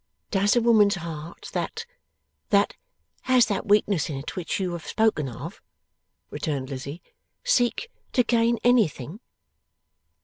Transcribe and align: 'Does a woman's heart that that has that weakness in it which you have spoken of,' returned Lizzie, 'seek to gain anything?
'Does 0.31 0.55
a 0.55 0.61
woman's 0.61 0.95
heart 0.95 1.51
that 1.53 1.85
that 2.49 2.75
has 3.29 3.45
that 3.45 3.67
weakness 3.67 4.09
in 4.09 4.17
it 4.17 4.35
which 4.35 4.59
you 4.59 4.71
have 4.71 4.87
spoken 4.87 5.29
of,' 5.29 5.61
returned 6.31 6.71
Lizzie, 6.71 7.03
'seek 7.43 7.91
to 8.11 8.23
gain 8.23 8.57
anything? 8.63 9.19